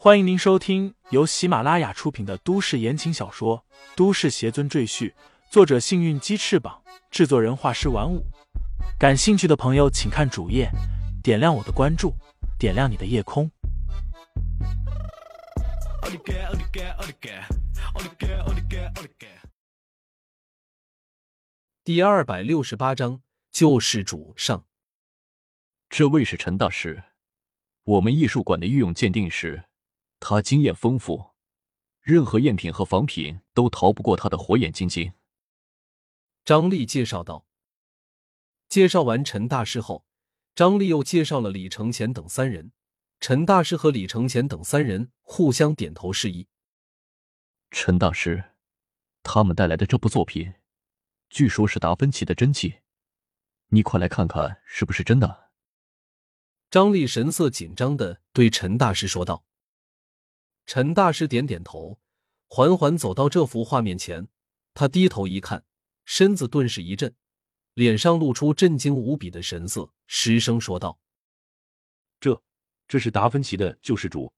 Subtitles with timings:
[0.00, 3.64] 欢迎您收听由喜马拉雅出品的都市言情小说
[3.96, 5.10] 《都市邪尊赘婿》，
[5.50, 8.24] 作者：幸运鸡翅膀，制作人：画师玩五。
[8.96, 10.70] 感兴趣的朋友，请看主页，
[11.20, 12.14] 点亮我的关注，
[12.60, 13.50] 点亮你的夜空。
[21.82, 23.20] 第二百六十八章
[23.50, 24.64] 救世主上。
[25.88, 27.02] 这位是陈大师，
[27.82, 29.64] 我们艺术馆的御用鉴定师，
[30.20, 31.30] 他经验丰富，
[32.00, 35.12] 任何赝品和仿品都逃不过他的火眼金睛。
[36.44, 37.46] 张力介绍道。
[38.68, 40.04] 介绍完陈大师后，
[40.54, 42.72] 张力又介绍了李承前等三人。
[43.20, 46.46] 陈大师和李承前等三人互相点头示意。
[47.70, 48.52] 陈大师，
[49.22, 50.54] 他们带来的这部作品。
[51.28, 52.76] 据说，是达芬奇的真迹，
[53.68, 55.50] 你快来看看是不是真的。
[56.70, 59.47] 张力神色紧张的对陈大师说道。
[60.68, 61.98] 陈大师点点头，
[62.46, 64.28] 缓缓走到这幅画面前，
[64.74, 65.64] 他低头一看，
[66.04, 67.14] 身子顿时一震，
[67.72, 71.00] 脸上露出震惊无比的神色，失声说道
[72.20, 72.42] ：“这，
[72.86, 74.30] 这是达芬奇的救世主，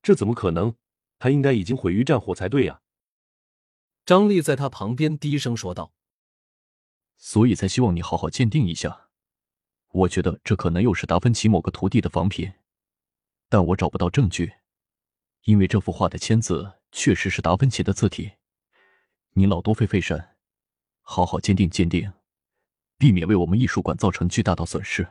[0.00, 0.74] 这怎么可能？
[1.18, 2.80] 他应该已经毁于战火才对呀！”
[4.06, 5.92] 张丽在他旁边低声说道。
[7.18, 9.10] 所以才希望你好好鉴定一下。
[9.88, 12.54] 我觉得这可能又是达芬奇某个徒弟的仿品，
[13.50, 14.54] 但我找不到证据，
[15.48, 18.32] 因为这幅画的签字确实是达芬奇的字体。
[19.30, 20.36] 你老多费费神，
[21.00, 22.12] 好好鉴定鉴定，
[22.98, 25.08] 避免为我们艺术馆造成巨大的损失。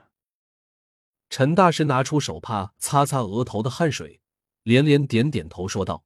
[1.32, 4.22] 陈大师拿出手帕擦擦额头的汗水，
[4.62, 6.06] 连连点点头说道：“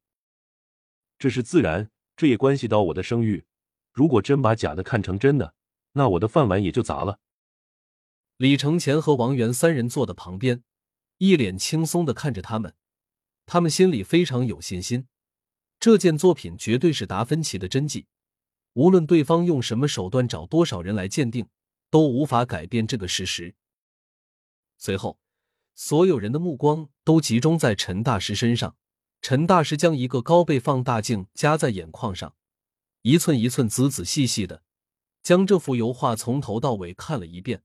[1.19, 3.43] 这是自然，这也关系到我的声誉。
[3.91, 5.55] 如果真把假的看成真的。”
[5.91, 7.19] 那我的饭碗也就砸了。
[8.37, 10.63] 李承前和王源三人坐的旁边，
[11.17, 12.73] 一脸轻松的看着他们，
[13.45, 15.08] 他们心里非常有信心，
[15.80, 18.08] 这件作品绝对是达芬奇的真迹，
[18.73, 21.48] 无论对方用什么手段，找多少人来鉴定，
[21.89, 23.55] 都无法改变这个事实。
[24.77, 25.20] 随后，
[25.76, 28.76] 所有人的目光都集中在陈大师身上，
[29.21, 32.36] 陈大师将一个高倍放大镜夹在眼眶上，
[33.02, 34.64] 一寸一寸、仔仔细细的。
[35.23, 37.64] 将这幅油画从头到尾看了一遍，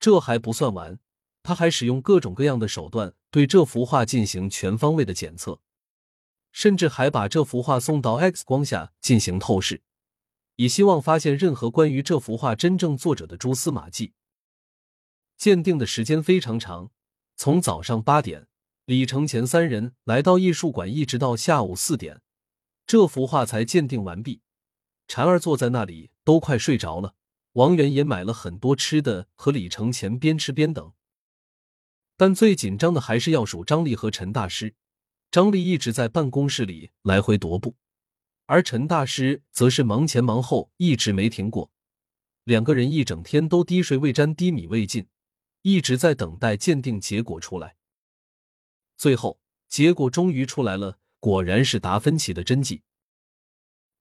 [0.00, 0.98] 这还不算完，
[1.50, 5.60] 他还使用各种各样的手段对这幅画进行全方位的检测，
[6.52, 9.82] 甚至还把这幅画送到 X 光下进行透视，
[10.54, 14.12] 以希望发现任何关于这幅画真正作者的蛛丝马迹。
[15.36, 16.92] 鉴定的时间非常长，
[17.34, 18.46] 从早上八点，
[18.84, 22.20] 李承前三人来到艺术馆，一直到下午四点，
[22.86, 24.42] 这幅画才鉴定完毕。
[25.08, 27.16] 婵儿坐在那里都快睡着了，
[27.54, 30.92] 王源也买了很多吃的，和李承前边吃边等。
[32.20, 34.74] 但最紧张的还是要数张力和陈大师。
[35.30, 37.74] 张力一直在办公室里来回踱步，
[38.44, 41.70] 而陈大师则是忙前忙后，一直没停过。
[42.44, 45.06] 两个人一整天都滴水未沾，低米未进，
[45.62, 47.76] 一直在等待鉴定结果出来。
[48.98, 52.82] 最后，结果终于出来了，果然是达芬奇的真迹。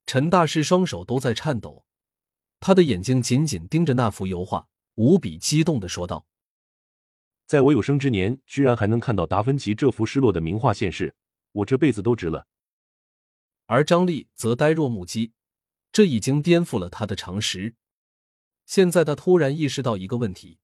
[0.05, 1.85] 陈大师双手都在颤抖，
[2.59, 6.25] 他的眼睛紧紧盯着那幅油画，无比激动的说道
[7.49, 11.15] ：“在我有生之年，居然还能看到达芬奇这幅失落的名画现世，
[11.51, 12.45] 我这辈子都值了。”
[13.65, 15.33] 而张力则呆若木鸡，
[15.91, 17.73] 这已经颠覆了他的常识。
[18.67, 20.59] 现在他突然意识到一个问题：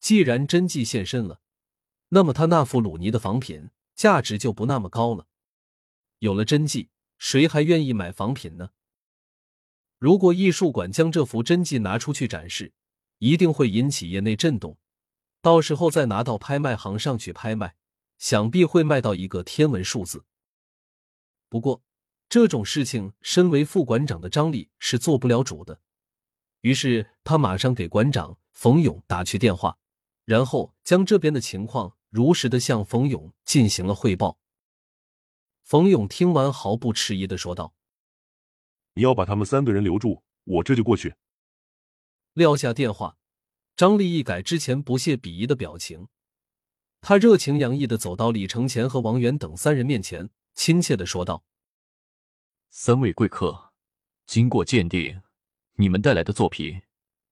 [0.00, 1.42] 既然真迹现身了，
[2.08, 5.26] 那么他那幅鲁尼的仿品价值就不那么高了。
[6.20, 6.88] 有了真迹，
[7.18, 8.70] 谁还愿意买仿品呢？
[9.98, 12.72] 如果艺术馆将这幅真迹拿出去展示，
[13.18, 14.78] 一定会引起业内震动。
[15.42, 17.74] 到时候再拿到拍卖行上去拍卖，
[18.16, 20.24] 想必会卖到一个天文数字。
[21.48, 21.82] 不过，
[22.28, 25.80] 这种事情，身为副馆长的张力是做不了主的。
[26.60, 29.76] 于是，他马上给馆长冯勇打去电话，
[30.24, 34.38] 然后将这边的情况如实的向冯勇进行了汇报。
[35.64, 37.74] 冯勇听完，毫不迟疑的说道。
[38.94, 41.16] 你要把他们三个人留住，我这就过去。
[42.34, 43.16] 撂下电话，
[43.82, 46.06] 张力一改之前不屑鄙夷的表情，
[47.00, 51.44] 他热情洋溢的走到李承前和王源等三人面前，亲切的说道
[52.70, 53.72] ：“三位贵客，
[54.24, 55.20] 经过鉴定，
[55.78, 56.82] 你们带来的作品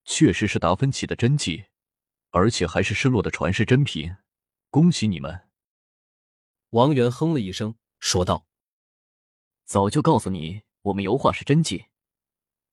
[0.04, 1.66] 确实是达芬奇的真迹，
[2.30, 4.16] 而且还是失落的传世珍品，
[4.70, 5.42] 恭喜你们。”
[6.70, 8.48] 王源哼了一声，说道
[9.64, 11.84] ：“早就告诉你。”我们油画是真迹，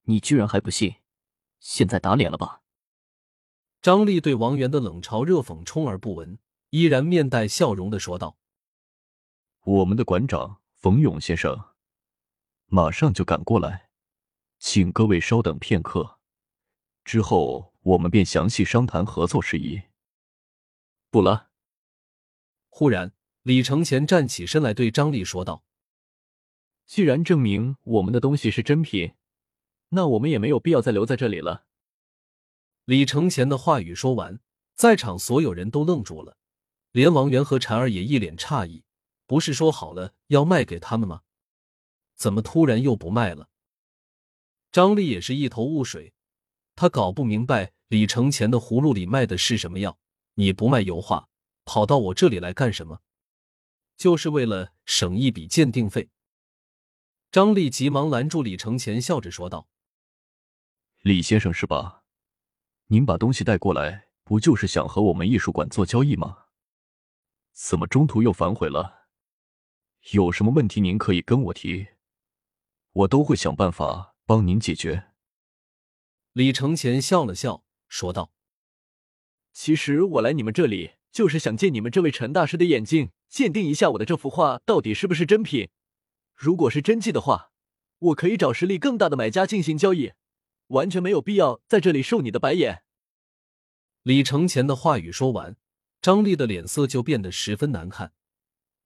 [0.05, 0.95] 你居然还不信？
[1.59, 2.63] 现在打脸了吧？
[3.81, 6.39] 张丽对王源的冷嘲热讽充耳不闻，
[6.71, 8.37] 依然面带笑容的说道
[9.63, 11.65] ：“我们的馆长冯勇先生
[12.65, 13.89] 马上就赶过来，
[14.59, 16.17] 请各位稍等片刻，
[17.05, 19.83] 之后我们便详细商谈合作事宜。
[21.09, 21.47] 不了。
[22.69, 23.13] 忽然，
[23.43, 25.63] 李承前站起身来，对张丽说道
[26.85, 29.13] ：“既然证明我们的东西是真品，
[29.89, 31.65] 那我们也没有必要再留在这里了。”
[32.87, 34.39] 李承前的话语说完，
[34.73, 36.37] 在场所有人都愣住了，
[36.93, 38.85] 连王源和婵儿也一脸诧异
[39.27, 41.23] ：“不是说好了要卖给他们吗？
[42.15, 43.49] 怎么突然又不卖了？”
[44.71, 46.13] 张丽也是一头雾水，
[46.77, 49.99] 他搞不明白李承前的葫芦里卖的是什么药。
[50.35, 51.27] 你不卖油画？
[51.65, 53.01] 跑到我这里来干什么？
[53.97, 56.09] 就是为了省一笔鉴定费。
[57.33, 59.67] 张丽急忙拦住李承前，笑着说道
[61.03, 62.05] ：“李先生是吧？
[62.87, 66.45] 您把东西带过来，不就是想和我们艺术馆做交易吗？
[67.53, 69.07] 怎么中途又反悔了？
[70.11, 71.87] 有什么问题您可以跟我提，
[72.93, 75.07] 我都会想办法帮您解决。”
[76.33, 78.31] 李承前笑了笑，说道
[79.51, 85.69] ：“其实我来你们这里。”就是想借你们这位陈大师的眼睛鉴定一下我的这幅画到底是不是真品。
[86.35, 87.51] 如果是真迹的话，
[87.97, 90.11] 我可以找实力更大的买家进行交易，
[90.67, 92.83] 完全没有必要在这里受你的白眼。
[94.03, 95.57] 李承前的话语说完，
[96.01, 98.13] 张丽的脸色就变得十分难看。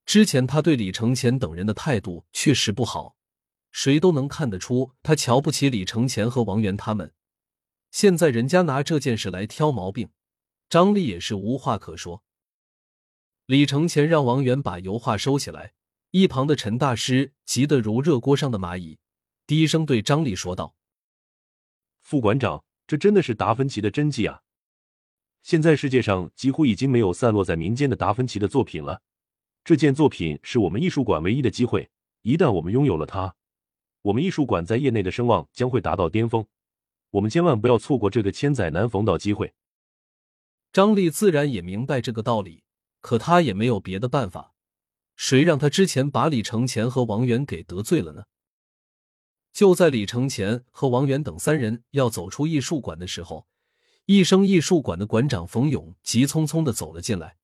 [0.06, 3.16] 之前他对李承前等人的态度确实不好，
[3.72, 7.14] 谁都能看得出他瞧不起李承前和王源他们。
[7.92, 10.10] 现在人家拿这件事来挑毛病。
[10.70, 12.24] 张丽也是无话可说。
[13.46, 15.74] 李承前让王源把油画收起来，
[16.12, 18.98] 一旁的陈大师急得如热锅上的蚂蚁，
[19.46, 20.74] 低声对张丽说道
[22.12, 24.42] ：“副馆长，这真的是达芬奇的真迹啊！
[25.44, 29.02] 现在世界上几乎已经没有散落在民间的达芬奇的作品了。
[29.64, 31.90] 这件作品是我们艺术馆唯一的机会，
[32.24, 33.34] 一旦我们拥有了它，
[34.02, 36.46] 我们艺术馆在业内的声望将会达到巅峰。
[37.12, 39.54] 我们千万不要错过这个千载难逢的机会。”
[40.74, 42.66] 张丽自然也明白这个道理，
[43.00, 44.54] 可他也没有别的办法。
[45.16, 48.26] 谁让他之前把李承前和王源给得罪了呢？
[49.54, 53.48] 就在李承前和王源等三人要走出艺术馆的时候，
[54.06, 57.38] 一生艺术馆的馆长冯勇急匆匆的走了进来。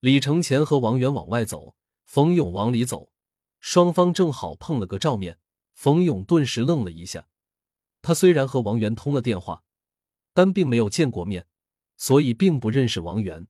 [0.00, 3.12] 李承前和王源往外走，冯勇往里走，
[3.60, 5.38] 双方正好碰了个照面。
[5.72, 7.28] 冯勇顿时愣了一下，
[8.02, 9.64] 他虽然和王源通了电话，
[10.34, 11.46] 但并没有见过面。
[11.96, 13.46] 所以并不认识王源。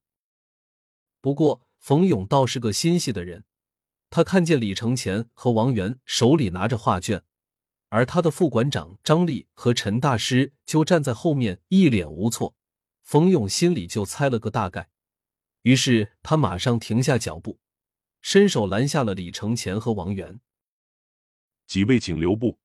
[1.20, 3.44] 不过冯勇倒是个心细的人，
[4.10, 7.22] 他看见李承前和王源手里拿着画卷，
[7.90, 12.56] 而他的副馆长张丽和陈大师就站在后面一脸无措，
[13.02, 14.88] 冯勇心里就猜了个大概，
[15.62, 17.60] 于是他马上停下脚步，
[18.22, 20.40] 伸手拦下了李承前和王源。
[21.66, 22.58] 几位请留步。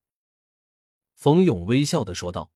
[1.16, 2.52] 冯勇微笑的说道：“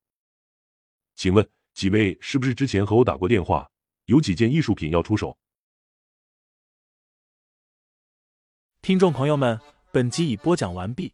[1.15, 3.71] 请问。”几位是不是之前和我打过电话？
[4.05, 5.37] 有几件艺术品要出手？
[8.81, 9.57] 听众朋友们，
[9.93, 11.13] 本集已播讲完毕，